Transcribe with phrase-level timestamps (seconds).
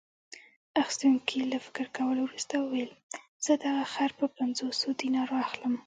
[0.81, 2.91] اخیستونکي له فکر کولو وروسته وویل:
[3.45, 5.73] زه دغه خر په پنځوسو دینارو اخلم.